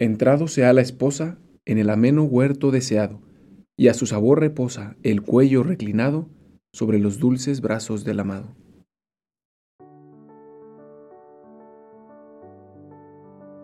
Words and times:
Entrado 0.00 0.46
sea 0.46 0.72
la 0.72 0.80
esposa 0.80 1.38
en 1.64 1.76
el 1.78 1.90
ameno 1.90 2.22
huerto 2.22 2.70
deseado, 2.70 3.20
y 3.76 3.88
a 3.88 3.94
su 3.94 4.06
sabor 4.06 4.38
reposa 4.38 4.96
el 5.02 5.22
cuello 5.22 5.64
reclinado 5.64 6.28
sobre 6.72 7.00
los 7.00 7.18
dulces 7.18 7.60
brazos 7.60 8.04
del 8.04 8.20
amado. 8.20 8.54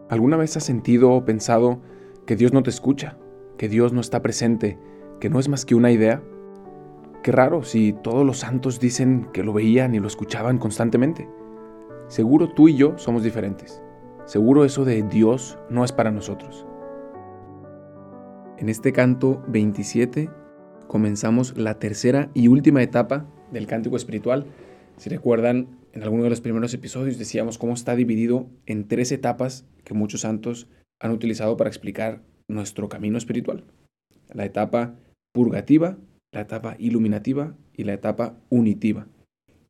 ¿Alguna 0.09 0.37
vez 0.37 0.57
has 0.57 0.65
sentido 0.65 1.13
o 1.13 1.25
pensado 1.25 1.81
que 2.27 2.35
Dios 2.35 2.53
no 2.53 2.65
te 2.65 2.71
escucha, 2.71 3.17
que 3.57 3.69
Dios 3.69 3.93
no 3.93 4.01
está 4.01 4.21
presente, 4.21 4.77
que 5.21 5.31
no 5.31 5.39
es 5.39 5.49
más 5.49 5.65
que 5.65 5.77
una 5.77 5.93
idea? 5.93 6.21
Qué 7.23 7.31
raro 7.31 7.63
si 7.63 7.93
todos 7.93 8.27
los 8.27 8.39
santos 8.39 8.81
dicen 8.81 9.29
que 9.33 9.45
lo 9.45 9.53
veían 9.53 9.95
y 9.95 10.01
lo 10.01 10.09
escuchaban 10.09 10.59
constantemente. 10.59 11.29
Seguro 12.09 12.53
tú 12.53 12.67
y 12.67 12.75
yo 12.75 12.99
somos 12.99 13.23
diferentes. 13.23 13.84
Seguro 14.27 14.65
eso 14.65 14.87
de 14.87 15.03
Dios 15.03 15.59
no 15.69 15.85
es 15.85 15.93
para 15.93 16.11
nosotros. 16.11 16.67
En 18.57 18.71
este 18.71 18.93
canto 18.93 19.45
27 19.49 20.31
comenzamos 20.87 21.59
la 21.59 21.79
tercera 21.79 22.31
y 22.33 22.49
última 22.49 22.83
etapa 22.83 23.27
del 23.53 23.67
cántico 23.67 23.97
espiritual. 23.97 24.47
Si 24.97 25.11
recuerdan, 25.11 25.77
en 25.93 26.03
alguno 26.03 26.25
de 26.25 26.31
los 26.31 26.41
primeros 26.41 26.73
episodios 26.73 27.19
decíamos 27.19 27.59
cómo 27.59 27.75
está 27.75 27.97
dividido 27.97 28.47
en 28.65 28.89
tres 28.89 29.13
etapas 29.13 29.67
que 29.85 29.93
muchos 29.93 30.23
santos 30.23 30.69
han 31.01 31.11
utilizado 31.11 31.59
para 31.59 31.69
explicar 31.69 32.23
nuestro 32.49 32.89
camino 32.89 33.19
espiritual. 33.19 33.65
La 34.33 34.47
etapa 34.47 34.95
purgativa, 35.35 35.99
la 36.33 36.41
etapa 36.41 36.77
iluminativa 36.79 37.55
y 37.77 37.85
la 37.85 37.93
etapa 37.93 38.37
unitiva. 38.49 39.07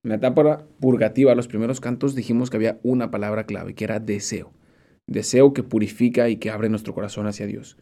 En 0.04 0.10
la 0.10 0.16
etapa 0.16 0.66
purgativa, 0.80 1.34
los 1.34 1.48
primeros 1.48 1.80
cantos 1.80 2.14
dijimos 2.14 2.50
que 2.50 2.58
había 2.58 2.78
una 2.82 3.10
palabra 3.10 3.46
clave, 3.46 3.74
que 3.74 3.84
era 3.84 4.00
deseo. 4.00 4.52
Deseo 5.06 5.54
que 5.54 5.62
purifica 5.62 6.28
y 6.28 6.36
que 6.36 6.50
abre 6.50 6.68
nuestro 6.68 6.92
corazón 6.92 7.26
hacia 7.26 7.46
Dios. 7.46 7.78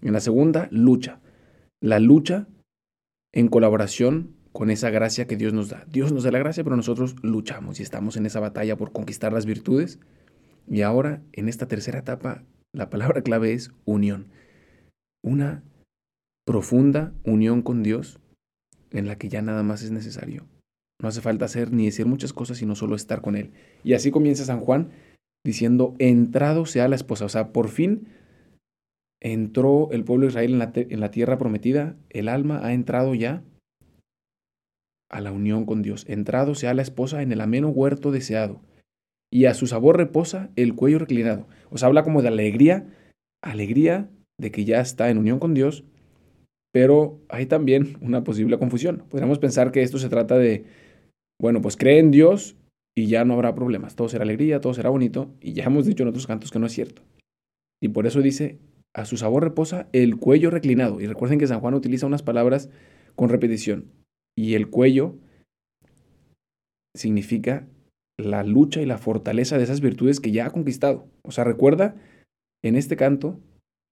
En 0.00 0.12
la 0.12 0.20
segunda, 0.20 0.68
lucha. 0.70 1.20
La 1.80 1.98
lucha 1.98 2.46
en 3.32 3.48
colaboración 3.48 4.36
con 4.52 4.70
esa 4.70 4.90
gracia 4.90 5.26
que 5.26 5.36
Dios 5.36 5.52
nos 5.52 5.68
da. 5.68 5.84
Dios 5.90 6.12
nos 6.12 6.22
da 6.22 6.30
la 6.30 6.38
gracia, 6.38 6.62
pero 6.62 6.76
nosotros 6.76 7.16
luchamos 7.22 7.80
y 7.80 7.82
estamos 7.82 8.16
en 8.16 8.26
esa 8.26 8.38
batalla 8.38 8.76
por 8.76 8.92
conquistar 8.92 9.32
las 9.32 9.44
virtudes. 9.44 9.98
Y 10.68 10.82
ahora, 10.82 11.22
en 11.32 11.48
esta 11.48 11.66
tercera 11.66 11.98
etapa, 11.98 12.44
la 12.72 12.88
palabra 12.88 13.22
clave 13.22 13.52
es 13.52 13.72
unión. 13.84 14.28
Una 15.24 15.64
profunda 16.46 17.14
unión 17.24 17.62
con 17.62 17.82
Dios 17.82 18.20
en 18.92 19.08
la 19.08 19.18
que 19.18 19.28
ya 19.28 19.42
nada 19.42 19.64
más 19.64 19.82
es 19.82 19.90
necesario. 19.90 20.46
No 21.00 21.08
hace 21.08 21.20
falta 21.20 21.44
hacer 21.44 21.72
ni 21.72 21.86
decir 21.86 22.06
muchas 22.06 22.32
cosas, 22.32 22.58
sino 22.58 22.74
solo 22.74 22.96
estar 22.96 23.20
con 23.20 23.36
Él. 23.36 23.52
Y 23.82 23.94
así 23.94 24.10
comienza 24.10 24.44
San 24.44 24.60
Juan 24.60 24.90
diciendo, 25.44 25.94
entrado 25.98 26.66
sea 26.66 26.88
la 26.88 26.96
esposa. 26.96 27.24
O 27.24 27.28
sea, 27.28 27.52
por 27.52 27.68
fin 27.68 28.08
entró 29.24 29.90
el 29.90 30.04
pueblo 30.04 30.26
de 30.26 30.30
Israel 30.30 30.52
en 30.52 31.00
la, 31.00 31.10
tierra 31.10 31.38
prometida, 31.38 31.96
el 32.10 32.28
alma 32.28 32.60
ha 32.62 32.74
entrado 32.74 33.14
ya 33.14 33.42
a 35.10 35.20
la 35.20 35.32
unión 35.32 35.64
con 35.64 35.82
Dios. 35.82 36.04
Entrado 36.08 36.54
sea 36.54 36.74
la 36.74 36.82
esposa 36.82 37.22
en 37.22 37.32
el 37.32 37.40
ameno 37.40 37.70
huerto 37.70 38.12
deseado, 38.12 38.60
y 39.32 39.46
a 39.46 39.54
su 39.54 39.66
sabor 39.66 39.96
reposa 39.96 40.50
el 40.56 40.74
cuello 40.74 40.98
reclinado. 40.98 41.48
O 41.70 41.78
sea, 41.78 41.88
habla 41.88 42.04
como 42.04 42.20
de 42.20 42.28
alegría, 42.28 42.86
alegría 43.42 44.10
de 44.38 44.50
que 44.50 44.66
ya 44.66 44.80
está 44.80 45.08
en 45.08 45.18
unión 45.18 45.38
con 45.38 45.54
Dios, 45.54 45.84
pero 46.74 47.20
hay 47.28 47.46
también 47.46 47.96
una 48.00 48.24
posible 48.24 48.58
confusión. 48.58 49.04
Podríamos 49.08 49.38
pensar 49.38 49.70
que 49.70 49.82
esto 49.82 49.98
se 49.98 50.08
trata 50.08 50.36
de, 50.36 50.64
bueno, 51.40 51.62
pues 51.62 51.76
cree 51.76 52.00
en 52.00 52.10
Dios 52.10 52.56
y 52.96 53.06
ya 53.06 53.24
no 53.24 53.34
habrá 53.34 53.54
problemas. 53.54 53.94
Todo 53.94 54.08
será 54.08 54.24
alegría, 54.24 54.60
todo 54.60 54.74
será 54.74 54.90
bonito. 54.90 55.32
Y 55.40 55.52
ya 55.52 55.62
hemos 55.62 55.86
dicho 55.86 56.02
en 56.02 56.08
otros 56.08 56.26
cantos 56.26 56.50
que 56.50 56.58
no 56.58 56.66
es 56.66 56.72
cierto. 56.72 57.02
Y 57.80 57.90
por 57.90 58.08
eso 58.08 58.22
dice, 58.22 58.58
a 58.92 59.04
su 59.04 59.16
sabor 59.16 59.44
reposa 59.44 59.88
el 59.92 60.16
cuello 60.16 60.50
reclinado. 60.50 61.00
Y 61.00 61.06
recuerden 61.06 61.38
que 61.38 61.46
San 61.46 61.60
Juan 61.60 61.74
utiliza 61.74 62.08
unas 62.08 62.24
palabras 62.24 62.70
con 63.14 63.28
repetición. 63.28 63.92
Y 64.36 64.54
el 64.54 64.68
cuello 64.68 65.14
significa 66.96 67.68
la 68.18 68.42
lucha 68.42 68.82
y 68.82 68.86
la 68.86 68.98
fortaleza 68.98 69.58
de 69.58 69.62
esas 69.62 69.80
virtudes 69.80 70.18
que 70.18 70.32
ya 70.32 70.46
ha 70.46 70.50
conquistado. 70.50 71.06
O 71.22 71.30
sea, 71.30 71.44
recuerda 71.44 71.94
en 72.64 72.74
este 72.74 72.96
canto 72.96 73.38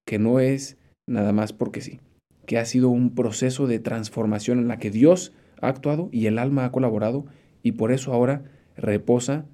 que 0.05 0.19
no 0.19 0.41
es 0.41 0.79
nada 1.09 1.33
más 1.33 1.53
porque 1.53 1.81
sí 1.81 2.01
que 2.47 2.59
ha 2.59 2.65
sido 2.65 2.89
un 2.89 3.15
proceso 3.15 3.67
de 3.67 3.79
transformación 3.79 4.59
en 4.59 4.69
la 4.69 4.79
que 4.79 4.91
Dios 4.91 5.33
ha 5.61 5.69
actuado 5.69 6.09
y 6.13 6.27
el 6.27 6.39
alma 6.39 6.65
ha 6.65 6.73
colaborado 6.73 7.27
y 7.63 7.73
por 7.73 7.93
eso 7.93 8.13
ahora 8.13 8.45
reposa 8.77 9.47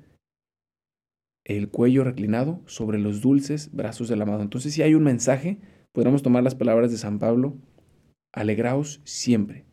el 1.44 1.68
cuello 1.70 2.04
reclinado 2.04 2.60
sobre 2.66 2.98
los 2.98 3.20
dulces 3.20 3.70
brazos 3.72 4.08
del 4.08 4.22
amado. 4.22 4.42
Entonces 4.42 4.74
si 4.74 4.82
hay 4.82 4.94
un 4.94 5.02
mensaje, 5.02 5.58
podemos 5.92 6.22
tomar 6.22 6.42
las 6.42 6.54
palabras 6.54 6.90
de 6.90 6.98
San 6.98 7.18
Pablo, 7.18 7.56
alegraos 8.32 9.00
siempre. 9.04 9.64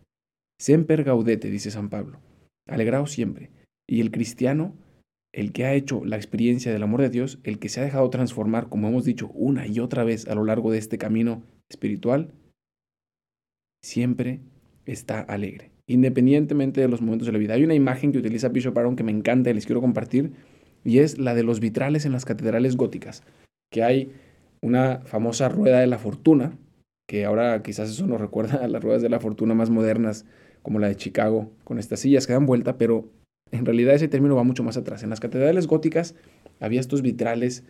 Semper 0.59 1.03
gaudete, 1.03 1.49
dice 1.49 1.71
San 1.71 1.89
Pablo. 1.89 2.21
Alegraos 2.67 3.11
siempre. 3.11 3.51
Y 3.87 4.01
el 4.01 4.11
cristiano, 4.11 4.75
el 5.33 5.51
que 5.51 5.65
ha 5.65 5.73
hecho 5.73 6.03
la 6.05 6.15
experiencia 6.15 6.71
del 6.71 6.83
amor 6.83 7.01
de 7.01 7.09
Dios, 7.09 7.39
el 7.43 7.59
que 7.59 7.69
se 7.69 7.81
ha 7.81 7.83
dejado 7.83 8.09
transformar, 8.09 8.69
como 8.69 8.87
hemos 8.87 9.03
dicho 9.03 9.29
una 9.33 9.67
y 9.67 9.79
otra 9.79 10.03
vez 10.03 10.27
a 10.27 10.35
lo 10.35 10.45
largo 10.45 10.71
de 10.71 10.77
este 10.77 10.97
camino 10.97 11.43
espiritual, 11.69 12.33
siempre 13.85 14.39
está 14.85 15.19
alegre, 15.21 15.71
independientemente 15.85 16.81
de 16.81 16.87
los 16.87 17.01
momentos 17.01 17.27
de 17.27 17.31
la 17.31 17.37
vida. 17.37 17.53
Hay 17.53 17.63
una 17.63 17.75
imagen 17.75 18.11
que 18.11 18.17
utiliza 18.17 18.49
Bishop 18.49 18.77
Aaron 18.77 18.95
que 18.95 19.03
me 19.03 19.11
encanta 19.11 19.51
y 19.51 19.53
les 19.53 19.67
quiero 19.67 19.79
compartir, 19.79 20.31
y 20.83 20.99
es 20.99 21.19
la 21.19 21.35
de 21.35 21.43
los 21.43 21.59
vitrales 21.59 22.05
en 22.05 22.11
las 22.11 22.25
catedrales 22.25 22.77
góticas, 22.77 23.23
que 23.71 23.83
hay 23.83 24.11
una 24.61 25.01
famosa 25.05 25.49
rueda 25.49 25.79
de 25.79 25.87
la 25.87 25.99
fortuna, 25.99 26.57
que 27.07 27.25
ahora 27.25 27.61
quizás 27.61 27.91
eso 27.91 28.07
nos 28.07 28.19
recuerda 28.19 28.63
a 28.65 28.67
las 28.67 28.83
ruedas 28.83 29.03
de 29.03 29.09
la 29.09 29.19
fortuna 29.19 29.53
más 29.53 29.69
modernas, 29.69 30.25
como 30.63 30.79
la 30.79 30.87
de 30.87 30.95
Chicago, 30.95 31.51
con 31.63 31.77
estas 31.77 31.99
sillas 31.99 32.25
que 32.25 32.33
dan 32.33 32.47
vuelta, 32.47 32.79
pero 32.79 33.07
en 33.51 33.65
realidad 33.65 33.93
ese 33.93 34.07
término 34.07 34.35
va 34.35 34.43
mucho 34.43 34.63
más 34.63 34.77
atrás. 34.77 35.03
En 35.03 35.11
las 35.11 35.19
catedrales 35.19 35.67
góticas 35.67 36.15
había 36.59 36.79
estos 36.79 37.03
vitrales 37.03 37.63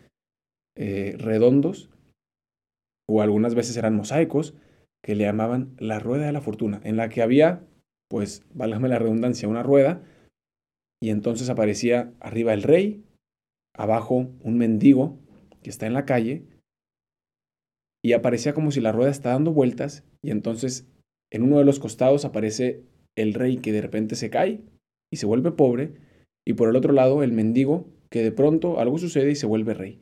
eh, 0.77 1.17
redondos, 1.19 1.89
o 3.05 3.21
algunas 3.21 3.53
veces 3.53 3.75
eran 3.75 3.95
mosaicos, 3.95 4.55
que 5.05 5.13
le 5.13 5.25
llamaban 5.25 5.75
la 5.77 5.99
rueda 5.99 6.25
de 6.25 6.31
la 6.31 6.41
fortuna, 6.41 6.81
en 6.83 6.97
la 6.97 7.09
que 7.09 7.21
había, 7.21 7.63
pues, 8.09 8.43
válgame 8.55 8.89
la 8.89 8.97
redundancia, 8.97 9.47
una 9.47 9.61
rueda, 9.61 10.01
y 10.99 11.11
entonces 11.11 11.47
aparecía 11.51 12.11
arriba 12.19 12.55
el 12.55 12.63
rey, 12.63 13.03
abajo 13.75 14.16
un 14.41 14.57
mendigo 14.57 15.19
que 15.61 15.69
está 15.69 15.85
en 15.85 15.93
la 15.93 16.05
calle, 16.05 16.47
y 18.03 18.13
aparecía 18.13 18.55
como 18.55 18.71
si 18.71 18.81
la 18.81 18.91
rueda 18.91 19.11
está 19.11 19.29
dando 19.29 19.53
vueltas, 19.53 20.03
y 20.23 20.31
entonces 20.31 20.88
en 21.31 21.43
uno 21.43 21.59
de 21.59 21.66
los 21.66 21.77
costados 21.77 22.25
aparece 22.25 22.81
el 23.16 23.35
rey 23.35 23.57
que 23.57 23.72
de 23.72 23.81
repente 23.81 24.16
se 24.16 24.31
cae 24.31 24.63
y 25.13 25.17
se 25.17 25.27
vuelve 25.27 25.51
pobre, 25.51 25.93
y 26.47 26.53
por 26.53 26.67
el 26.67 26.75
otro 26.75 26.93
lado 26.93 27.22
el 27.22 27.31
mendigo 27.31 27.87
que 28.09 28.23
de 28.23 28.31
pronto 28.31 28.79
algo 28.79 28.97
sucede 28.97 29.29
y 29.29 29.35
se 29.35 29.45
vuelve 29.45 29.75
rey. 29.75 30.01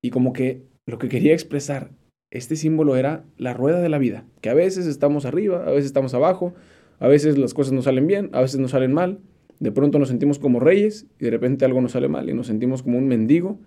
Y 0.00 0.10
como 0.10 0.32
que 0.32 0.68
lo 0.86 0.98
que 0.98 1.08
quería 1.08 1.32
expresar 1.32 1.90
este 2.32 2.56
símbolo 2.56 2.96
era 2.96 3.24
la 3.36 3.52
rueda 3.52 3.80
de 3.80 3.90
la 3.90 3.98
vida, 3.98 4.24
que 4.40 4.48
a 4.48 4.54
veces 4.54 4.86
estamos 4.86 5.26
arriba, 5.26 5.64
a 5.66 5.70
veces 5.70 5.84
estamos 5.84 6.14
abajo, 6.14 6.54
a 6.98 7.06
veces 7.06 7.36
las 7.36 7.52
cosas 7.52 7.74
nos 7.74 7.84
salen 7.84 8.06
bien, 8.06 8.30
a 8.32 8.40
veces 8.40 8.58
nos 8.58 8.70
salen 8.70 8.94
mal, 8.94 9.20
de 9.60 9.70
pronto 9.70 9.98
nos 9.98 10.08
sentimos 10.08 10.38
como 10.38 10.58
reyes 10.58 11.06
y 11.20 11.26
de 11.26 11.30
repente 11.30 11.64
algo 11.66 11.80
nos 11.82 11.92
sale 11.92 12.08
mal 12.08 12.30
y 12.30 12.34
nos 12.34 12.46
sentimos 12.46 12.82
como 12.82 12.96
un 12.96 13.06
mendigo. 13.06 13.60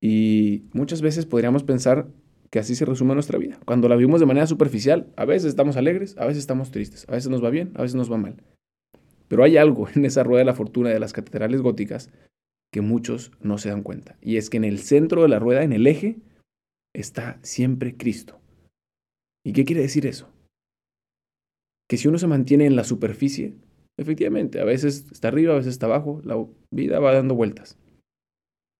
Y 0.00 0.62
muchas 0.72 1.02
veces 1.02 1.26
podríamos 1.26 1.64
pensar 1.64 2.06
que 2.50 2.60
así 2.60 2.76
se 2.76 2.84
resume 2.84 3.14
nuestra 3.14 3.38
vida. 3.38 3.58
Cuando 3.64 3.88
la 3.88 3.96
vivimos 3.96 4.20
de 4.20 4.26
manera 4.26 4.46
superficial, 4.46 5.08
a 5.16 5.24
veces 5.24 5.48
estamos 5.48 5.76
alegres, 5.76 6.16
a 6.16 6.26
veces 6.26 6.38
estamos 6.38 6.70
tristes, 6.70 7.06
a 7.08 7.12
veces 7.12 7.28
nos 7.28 7.42
va 7.42 7.50
bien, 7.50 7.72
a 7.74 7.82
veces 7.82 7.96
nos 7.96 8.10
va 8.10 8.18
mal. 8.18 8.36
Pero 9.26 9.42
hay 9.42 9.56
algo 9.56 9.88
en 9.94 10.04
esa 10.04 10.22
rueda 10.22 10.38
de 10.38 10.46
la 10.46 10.54
fortuna 10.54 10.90
de 10.90 11.00
las 11.00 11.12
catedrales 11.12 11.60
góticas 11.60 12.10
que 12.72 12.80
muchos 12.82 13.32
no 13.42 13.58
se 13.58 13.70
dan 13.70 13.82
cuenta. 13.82 14.16
Y 14.22 14.36
es 14.36 14.48
que 14.48 14.58
en 14.58 14.64
el 14.64 14.78
centro 14.78 15.22
de 15.22 15.28
la 15.28 15.38
rueda, 15.38 15.64
en 15.64 15.72
el 15.72 15.86
eje, 15.86 16.18
está 17.00 17.38
siempre 17.42 17.96
Cristo. 17.96 18.40
¿Y 19.44 19.52
qué 19.52 19.64
quiere 19.64 19.82
decir 19.82 20.06
eso? 20.06 20.28
Que 21.88 21.96
si 21.96 22.08
uno 22.08 22.18
se 22.18 22.26
mantiene 22.26 22.66
en 22.66 22.76
la 22.76 22.84
superficie, 22.84 23.54
efectivamente, 23.98 24.60
a 24.60 24.64
veces 24.64 25.06
está 25.10 25.28
arriba, 25.28 25.54
a 25.54 25.56
veces 25.56 25.72
está 25.72 25.86
abajo, 25.86 26.20
la 26.24 26.44
vida 26.70 27.00
va 27.00 27.14
dando 27.14 27.34
vueltas. 27.34 27.78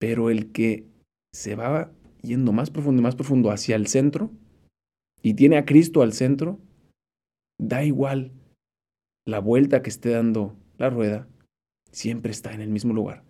Pero 0.00 0.30
el 0.30 0.52
que 0.52 0.86
se 1.32 1.54
va 1.54 1.92
yendo 2.22 2.52
más 2.52 2.70
profundo 2.70 3.00
y 3.00 3.04
más 3.04 3.14
profundo 3.14 3.50
hacia 3.50 3.76
el 3.76 3.86
centro 3.86 4.30
y 5.22 5.34
tiene 5.34 5.56
a 5.56 5.64
Cristo 5.64 6.02
al 6.02 6.12
centro, 6.12 6.60
da 7.60 7.84
igual 7.84 8.32
la 9.26 9.38
vuelta 9.40 9.82
que 9.82 9.90
esté 9.90 10.10
dando 10.10 10.56
la 10.76 10.90
rueda, 10.90 11.28
siempre 11.92 12.32
está 12.32 12.52
en 12.52 12.60
el 12.60 12.70
mismo 12.70 12.94
lugar. 12.94 13.24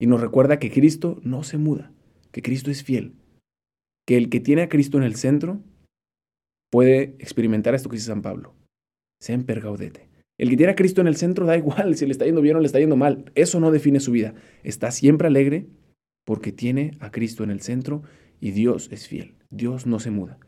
Y 0.00 0.06
nos 0.06 0.20
recuerda 0.20 0.58
que 0.58 0.70
Cristo 0.70 1.20
no 1.22 1.42
se 1.42 1.58
muda, 1.58 1.92
que 2.32 2.42
Cristo 2.42 2.70
es 2.70 2.82
fiel, 2.82 3.14
que 4.12 4.18
el 4.18 4.28
que 4.28 4.40
tiene 4.40 4.60
a 4.60 4.68
Cristo 4.68 4.98
en 4.98 5.04
el 5.04 5.14
centro 5.14 5.62
puede 6.70 7.16
experimentar 7.18 7.74
esto 7.74 7.88
que 7.88 7.96
dice 7.96 8.08
San 8.08 8.20
Pablo. 8.20 8.54
Semper 9.18 9.62
gaudete. 9.62 10.10
El 10.38 10.50
que 10.50 10.58
tiene 10.58 10.72
a 10.72 10.76
Cristo 10.76 11.00
en 11.00 11.06
el 11.06 11.16
centro 11.16 11.46
da 11.46 11.56
igual 11.56 11.96
si 11.96 12.04
le 12.04 12.12
está 12.12 12.26
yendo 12.26 12.42
bien 12.42 12.56
o 12.56 12.60
le 12.60 12.66
está 12.66 12.78
yendo 12.78 12.94
mal. 12.94 13.32
Eso 13.34 13.58
no 13.58 13.70
define 13.70 14.00
su 14.00 14.12
vida. 14.12 14.34
Está 14.64 14.90
siempre 14.90 15.28
alegre 15.28 15.66
porque 16.26 16.52
tiene 16.52 16.90
a 17.00 17.10
Cristo 17.10 17.42
en 17.42 17.50
el 17.50 17.62
centro 17.62 18.02
Y 18.38 18.50
Dios 18.50 18.90
es 18.92 19.08
fiel, 19.08 19.36
Dios 19.48 19.86
no 19.86 19.98
se 19.98 20.10
muda. 20.10 20.38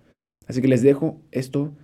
Así 0.46 0.60
que 0.60 0.68
les 0.68 0.82
dejo 0.82 1.22
esto 1.30 1.74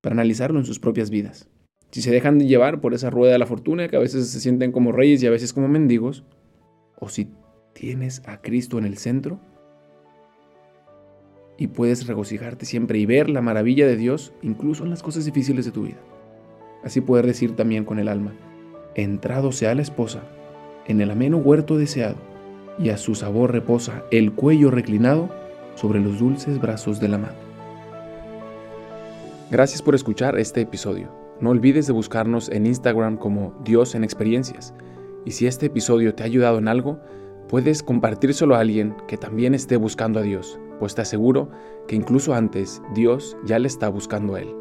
para 0.00 0.14
analizarlo 0.14 0.58
en 0.58 0.64
sus 0.64 0.78
propias 0.78 1.10
vidas. 1.10 1.50
Si 1.90 2.00
se 2.00 2.12
dejan 2.12 2.38
de 2.38 2.46
llevar 2.46 2.80
por 2.80 2.94
esa 2.94 3.10
rueda 3.10 3.34
de 3.34 3.38
la 3.38 3.46
fortuna, 3.46 3.88
que 3.88 3.96
a 3.96 4.00
veces 4.00 4.26
se 4.30 4.40
sienten 4.40 4.72
como 4.72 4.90
reyes 4.90 5.22
y 5.22 5.26
a 5.26 5.30
veces 5.30 5.52
como 5.52 5.68
mendigos, 5.68 6.24
o 6.98 7.10
si 7.10 7.28
tienes 7.74 8.22
a 8.26 8.40
Cristo 8.40 8.78
en 8.78 8.86
el 8.86 8.96
centro 8.96 9.38
y 11.60 11.66
puedes 11.66 12.06
regocijarte 12.06 12.64
siempre 12.64 12.98
y 12.98 13.04
ver 13.04 13.28
la 13.28 13.42
maravilla 13.42 13.86
de 13.86 13.96
Dios 13.96 14.32
incluso 14.40 14.82
en 14.82 14.90
las 14.90 15.02
cosas 15.02 15.26
difíciles 15.26 15.66
de 15.66 15.70
tu 15.70 15.82
vida. 15.82 15.98
Así 16.82 17.02
puedes 17.02 17.26
decir 17.26 17.54
también 17.54 17.84
con 17.84 17.98
el 17.98 18.08
alma, 18.08 18.32
entrado 18.94 19.52
sea 19.52 19.74
la 19.74 19.82
esposa 19.82 20.22
en 20.86 21.02
el 21.02 21.10
ameno 21.10 21.36
huerto 21.36 21.76
deseado, 21.76 22.16
y 22.78 22.88
a 22.88 22.96
su 22.96 23.14
sabor 23.14 23.52
reposa 23.52 24.04
el 24.10 24.32
cuello 24.32 24.70
reclinado 24.70 25.28
sobre 25.74 26.00
los 26.00 26.18
dulces 26.18 26.58
brazos 26.58 26.98
de 26.98 27.08
la 27.08 27.18
madre. 27.18 27.36
Gracias 29.50 29.82
por 29.82 29.94
escuchar 29.94 30.38
este 30.38 30.62
episodio. 30.62 31.10
No 31.40 31.50
olvides 31.50 31.86
de 31.86 31.92
buscarnos 31.92 32.48
en 32.48 32.66
Instagram 32.66 33.18
como 33.18 33.52
Dios 33.64 33.94
en 33.94 34.02
Experiencias. 34.02 34.72
Y 35.26 35.32
si 35.32 35.46
este 35.46 35.66
episodio 35.66 36.14
te 36.14 36.22
ha 36.22 36.26
ayudado 36.26 36.56
en 36.58 36.68
algo, 36.68 37.00
puedes 37.50 37.82
compartírselo 37.82 38.54
a 38.54 38.60
alguien 38.60 38.96
que 39.08 39.16
también 39.16 39.54
esté 39.54 39.76
buscando 39.76 40.20
a 40.20 40.22
Dios, 40.22 40.60
pues 40.78 40.94
te 40.94 41.02
aseguro 41.02 41.50
que 41.88 41.96
incluso 41.96 42.32
antes 42.32 42.80
Dios 42.94 43.36
ya 43.44 43.58
le 43.58 43.66
está 43.66 43.88
buscando 43.88 44.36
a 44.36 44.40
él. 44.42 44.59